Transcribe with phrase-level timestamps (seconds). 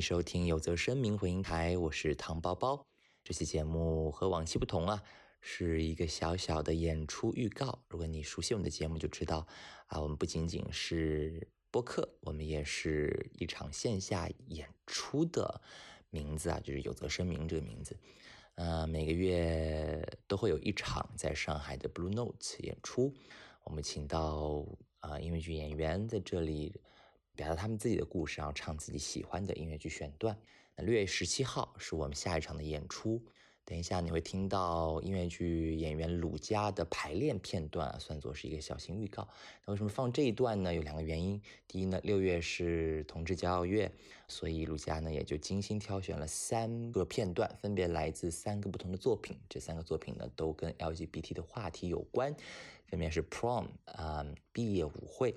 [0.00, 2.86] 收听有则声明回音台，我是唐包包。
[3.22, 5.02] 这期节目和往期不同啊，
[5.42, 7.82] 是一个小小的演出预告。
[7.86, 9.46] 如果你熟悉我们的节目，就知道
[9.88, 15.60] 啊，我们不仅仅是播客，我们也是一场线下演出的
[16.08, 17.94] 名字啊，就是有则声明这个名字。
[18.54, 23.12] 呃，每个月都会有一场在上海的 Blue Note 演出，
[23.64, 24.64] 我们请到
[25.00, 26.80] 啊音乐剧演员在这里。
[27.40, 30.38] 表达他们自己的故事，然后唱自己喜欢的音乐剧选段。
[30.76, 33.18] 那六月十七号是我们下一场的演出。
[33.64, 39.26] 等一下你会听到音乐剧演员鲁佳的排练片段，算作是一个小型预告。
[39.64, 40.74] 那为什么放这一段呢？
[40.74, 41.40] 有两个原因。
[41.66, 43.90] 第一呢，六月是同志骄傲月，
[44.28, 49.38] 所以鲁佳呢也就精心挑选了三个片段，分别来自三个不同的作品。
[49.48, 52.36] 这三个作品呢都跟 LGBT 的话题有关，
[52.86, 55.34] 分别是 Prom 啊毕业舞会。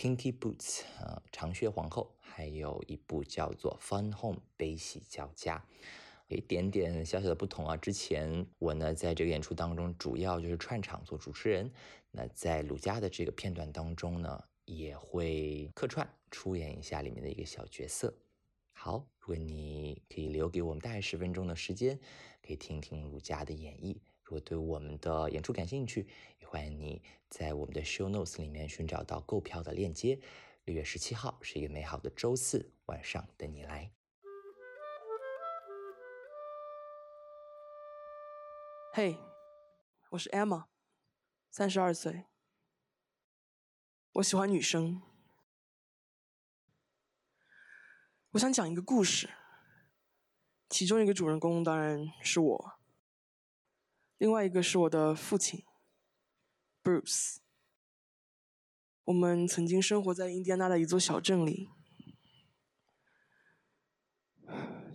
[0.00, 5.62] Kinky Boots，呃，长靴皇后，还有一部叫做 Fun Home，悲喜交加，
[6.28, 7.76] 有一点点小小的不同啊。
[7.76, 11.70] 之前我呢在这个演出当中，主要就是串场做主持人，
[12.10, 18.14] 那在鲁家的这个片段当中呢，也会客串出演一下里面的一个小角色。
[18.72, 22.00] 好，如果你可以留给我们大概十分钟的时间，
[22.42, 23.98] 可以听听鲁家的演绎。
[24.30, 26.06] 如果对我们的演出感兴趣，
[26.38, 30.20] 也欢迎你在我们的 show notes 里面寻找到购票的链接。
[30.66, 33.90] 六月十七号是一个美好的周四晚上，等你来。
[38.92, 39.18] 嘿，
[40.10, 40.66] 我是 Emma，
[41.50, 42.26] 三十二岁，
[44.12, 45.02] 我喜欢女生。
[48.30, 49.28] 我想讲一个故事，
[50.68, 52.79] 其中一个主人公当然是我。
[54.20, 55.64] 另外一个是我的父亲
[56.84, 57.38] ，Bruce。
[59.04, 61.70] 我们曾经生活在印第安纳的一座小镇里。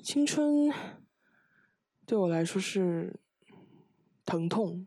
[0.03, 0.71] 青春
[2.05, 3.19] 对我来说是
[4.23, 4.85] 疼痛，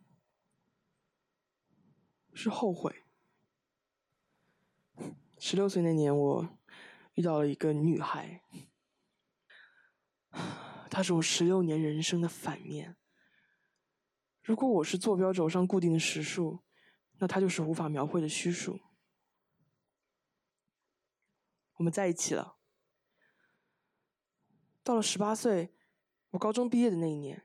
[2.32, 3.02] 是后悔。
[5.40, 6.58] 十六岁那年，我
[7.14, 8.44] 遇到了一个女孩，
[10.88, 12.96] 她是我十六年人生的反面。
[14.48, 16.60] 如果我是坐标轴上固定的实数，
[17.18, 18.80] 那它就是无法描绘的虚数。
[21.74, 22.56] 我们在一起了。
[24.82, 25.74] 到了十八岁，
[26.30, 27.44] 我高中毕业的那一年，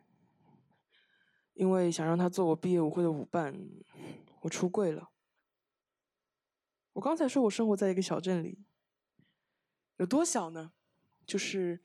[1.55, 3.53] 因为想让他做我毕业舞会的舞伴，
[4.43, 5.11] 我出柜了。
[6.93, 8.63] 我刚才说我生活在一个小镇里，
[9.97, 10.71] 有多小呢？
[11.25, 11.83] 就是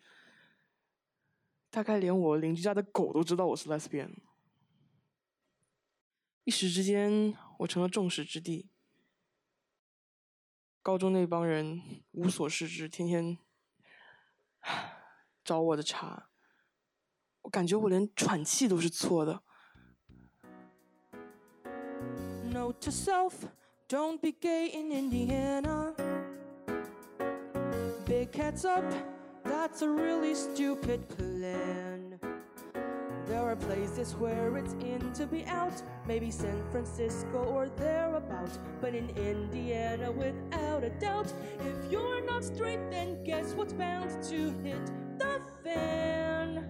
[1.71, 4.15] 大概连我邻居家的狗都知道我是 lesbian。
[6.49, 8.71] 一时之间，我成了众矢之的。
[10.81, 11.83] 高中那帮人
[12.13, 13.37] 无所事事，天天
[15.45, 16.31] 找我的茬。
[17.43, 19.43] 我感觉我连喘气都是错的。
[22.51, 23.35] Note to self,
[23.87, 25.95] don't be gay in Indiana.
[28.07, 28.91] Big heads up,
[29.45, 31.98] that's a really stupid plan.
[33.39, 38.51] There are places where it's in to be out, maybe San Francisco or thereabout.
[38.81, 44.51] But in Indiana, without a doubt, if you're not straight, then guess what's bound to
[44.65, 44.85] hit
[45.19, 46.67] the fan?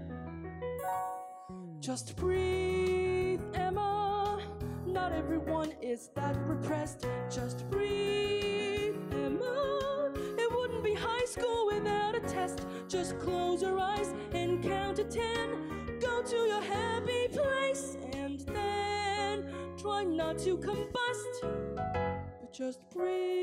[1.80, 4.38] Just breathe, Emma.
[4.84, 7.06] Not everyone is that repressed.
[7.30, 10.12] Just breathe, Emma.
[10.14, 12.66] It wouldn't be high school without a test.
[12.88, 15.77] Just close your eyes and count to ten
[16.26, 19.44] to your happy place and then
[19.76, 21.42] try not to combust,
[21.74, 23.38] but just breathe.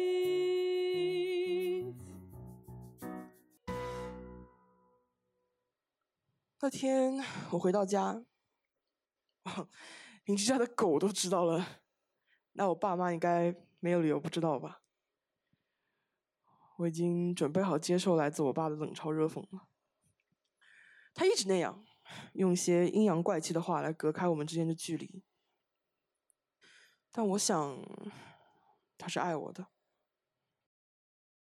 [6.62, 8.24] 那天我回到家，
[10.26, 11.82] 邻居家的狗都知道了，
[12.54, 14.82] 那我爸妈应该没有理由不知道吧？
[16.78, 19.68] 我已经准备好接受来自我爸的冷嘲热讽了。
[21.14, 21.86] 他一直那样。
[22.34, 25.24] 用一些阴阳怪气的话来隔开我们之间的距离，
[27.12, 27.84] 但我想
[28.98, 29.68] 他是爱我的。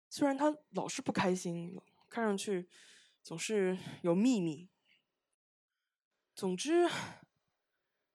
[0.09, 2.69] 虽然他老是不开心，看上去
[3.23, 4.69] 总是有秘密。
[6.35, 6.89] 总之，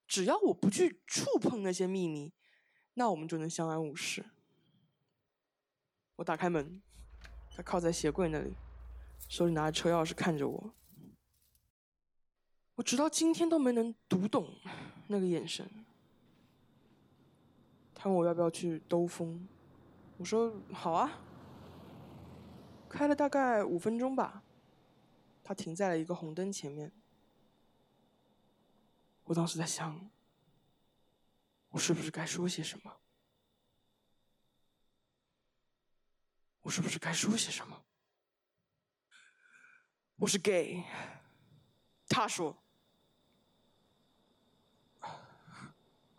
[0.07, 2.33] 只要我不去触碰那些秘密，
[2.95, 4.25] 那我们就能相安无事。
[6.15, 6.81] 我打开门，
[7.55, 8.55] 他靠在鞋柜那里，
[9.29, 10.73] 手里拿着车钥匙看着我。
[12.75, 14.53] 我直到今天都没能读懂
[15.07, 15.69] 那个眼神。
[17.93, 19.47] 他问我要不要去兜风，
[20.17, 21.21] 我说好啊。
[22.89, 24.43] 开了大概五分钟吧，
[25.43, 26.91] 他停在了一个红灯前面。
[29.23, 30.09] 我当时在想，
[31.69, 32.97] 我是不是该说些什么？
[36.61, 37.83] 我是不是该说些什么？
[40.17, 40.83] 我是 gay。
[42.07, 42.55] 他说，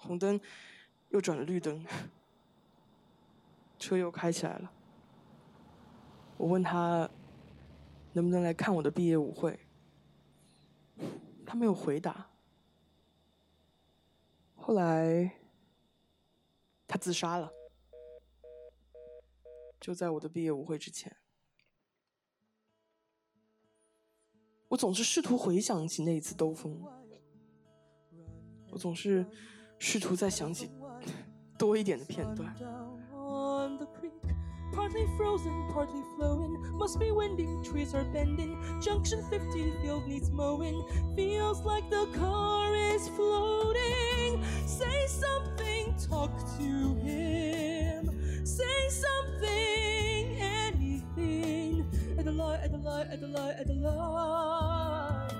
[0.06, 0.41] 红灯
[1.08, 1.85] 又转了绿灯，
[3.79, 4.73] 车又开起来了。
[6.37, 7.11] 我问他
[8.12, 9.58] 能不能来看我的毕业舞会，
[11.44, 12.31] 他没有回答。
[14.55, 15.31] 后来
[16.87, 17.52] 他自杀了，
[19.81, 21.14] 就在我的毕业舞会之前。
[24.69, 26.82] 我总是试图回想起那一次兜风，
[28.70, 29.25] 我总是
[29.80, 30.69] 试图再想起
[31.57, 32.56] 多一点的片段。
[34.74, 36.56] Partly frozen, partly flowing.
[36.77, 38.57] Must be winding, trees are bending.
[38.81, 40.81] Junction 50 field needs mowing.
[41.15, 44.42] Feels like the car is floating.
[44.65, 48.09] Say something, talk to him.
[48.45, 51.86] Say something, anything.
[52.18, 55.31] At the light, at the light, at the light, at the light.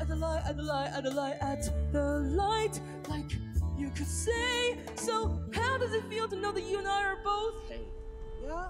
[0.00, 2.80] At the light, at the light, at the light, at the light.
[3.08, 3.32] Like
[3.87, 4.77] you could say.
[4.95, 7.69] So, how does it feel to know that you and I are both?
[7.69, 7.79] Hey,
[8.43, 8.67] Yeah,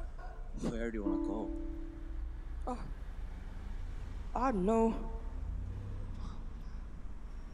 [0.62, 1.50] where do you wanna go?
[2.68, 2.78] oh,
[4.36, 4.96] I don't know.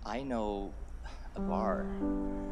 [0.06, 0.74] I know
[1.38, 2.44] a bar um.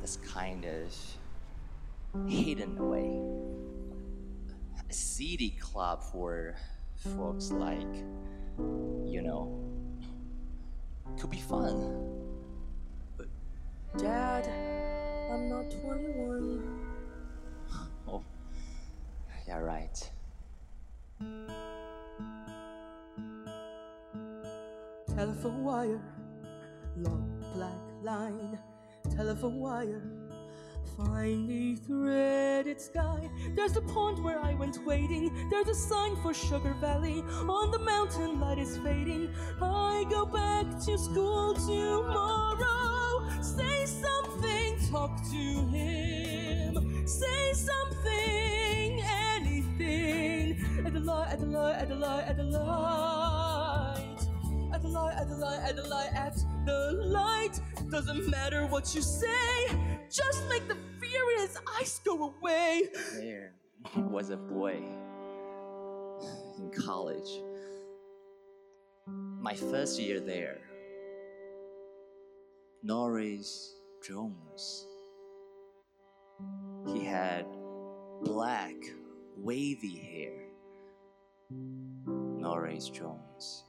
[0.00, 3.20] that's kind of hidden away.
[4.88, 6.54] A seedy club for
[7.16, 7.94] folks like,
[9.04, 9.60] you know,
[11.18, 12.15] could be fun.
[13.98, 14.46] Dad,
[15.32, 16.62] I'm not 21.
[18.06, 18.22] Oh,
[19.48, 20.10] yeah, right.
[25.08, 26.00] Telephone wire,
[26.98, 27.70] long black
[28.02, 28.58] line.
[29.16, 30.02] Telephone wire,
[30.96, 33.28] finely threaded sky.
[33.54, 35.48] There's the pond where I went wading.
[35.50, 37.22] There's a sign for Sugar Valley.
[37.48, 39.30] On the mountain, light is fading.
[39.60, 43.28] I go back to school tomorrow.
[43.42, 47.06] Say something, talk to him.
[47.06, 50.64] Say something, anything.
[50.86, 54.16] At the light, at the light, at the light, at the light.
[54.72, 57.60] At the light, at the light, at the light, at the light.
[57.90, 59.68] Doesn't matter what you say,
[60.10, 61.40] just make the fear in
[62.04, 62.88] go away.
[63.14, 63.52] There
[63.96, 64.82] was a boy
[66.58, 67.42] in college.
[69.06, 70.58] My first year there.
[72.82, 73.74] Norris
[74.06, 74.86] Jones.
[76.92, 77.46] He had
[78.22, 78.76] black,
[79.36, 80.46] wavy hair.
[82.06, 83.64] Norris Jones.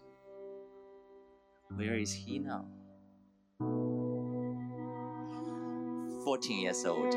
[1.76, 2.66] Where is he now?
[6.28, 7.16] 14 years old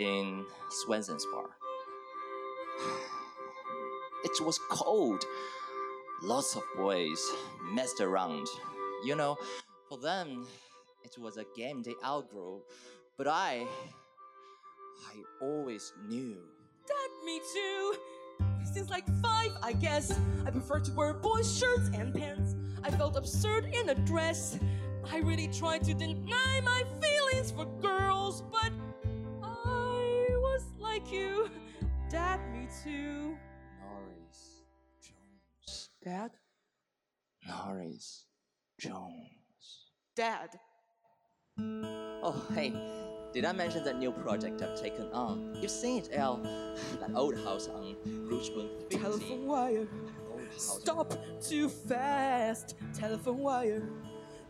[0.00, 1.50] in Swenson's bar.
[4.24, 5.22] It was cold.
[6.22, 7.22] Lots of boys
[7.70, 8.46] messed around.
[9.04, 9.36] You know,
[9.90, 10.46] for them,
[11.04, 12.62] it was a game they outgrew.
[13.18, 13.66] But I,
[15.06, 16.38] I always knew.
[16.88, 17.94] Dad, me too.
[18.72, 20.18] Since like five, I guess.
[20.46, 22.54] I prefer to wear boys' shirts and pants.
[22.82, 24.58] I felt absurd in a dress.
[25.12, 28.72] I really tried to deny my feelings for girls, but
[29.42, 31.50] I was like you.
[32.08, 33.36] Dad, me too.
[33.80, 34.62] Norris
[35.02, 35.90] Jones.
[36.02, 36.30] Dad?
[37.46, 38.26] Norris
[38.78, 39.90] Jones.
[40.16, 40.50] Dad.
[41.58, 42.72] Oh, hey,
[43.32, 45.56] did I mention that new project I've taken on?
[45.60, 46.36] You've seen it, Al.
[47.00, 47.96] That old house on
[48.28, 48.96] Richmond 50.
[48.98, 49.88] Telephone wire.
[50.56, 53.82] Stop too fast, telephone wire.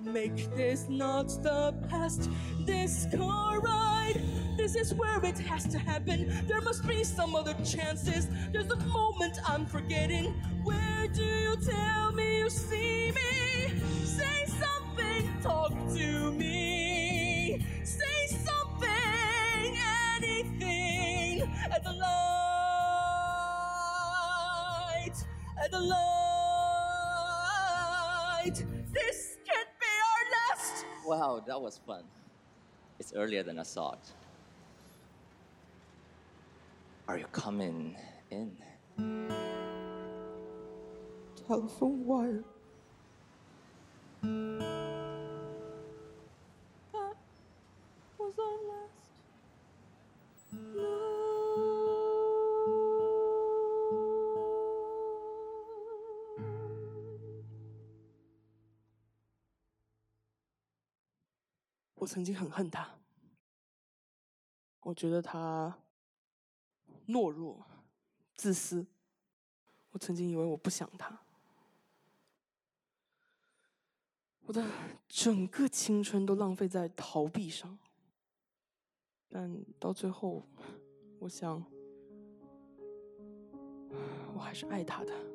[0.04, 2.28] Make this not the past.
[2.60, 4.20] This car ride,
[4.56, 6.30] this is where it has to happen.
[6.46, 8.28] There must be some other chances.
[8.52, 10.34] There's a moment I'm forgetting.
[10.62, 13.80] Where do you tell me you see me?
[14.04, 17.64] Say something, talk to me.
[17.82, 19.78] Say something,
[20.16, 21.50] anything.
[21.72, 22.04] At the light,
[25.64, 26.33] at the light.
[31.06, 32.02] Wow, that was fun.
[32.98, 33.98] It's earlier than I thought.
[37.06, 37.94] Are you coming
[38.30, 38.56] in?
[41.46, 42.44] Telephone wire.
[62.04, 62.86] 我曾经很恨他，
[64.80, 65.74] 我觉得他
[67.08, 67.66] 懦弱、
[68.34, 68.86] 自私。
[69.88, 71.18] 我曾经以为我不想他，
[74.42, 74.62] 我的
[75.08, 77.78] 整个青春都浪费在逃避上。
[79.30, 80.46] 但到最后，
[81.18, 81.64] 我想，
[84.34, 85.33] 我还是爱他的。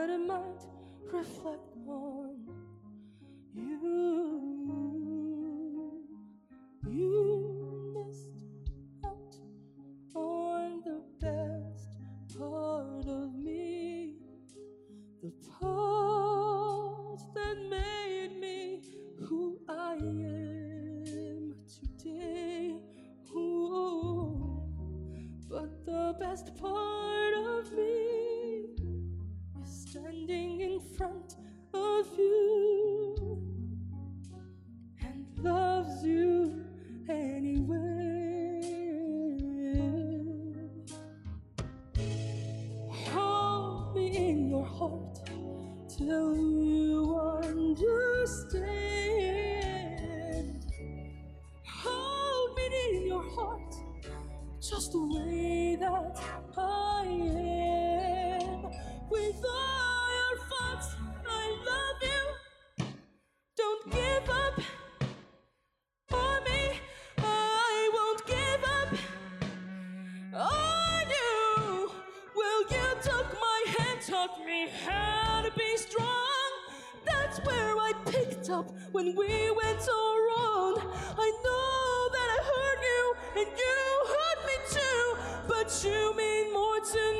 [0.00, 0.62] That it might
[1.12, 1.69] reflect
[79.00, 80.76] when we went so wrong.
[81.16, 83.04] I know that I hurt you
[83.40, 83.80] and you
[84.12, 85.04] hurt me too.
[85.48, 87.19] But you mean more to me,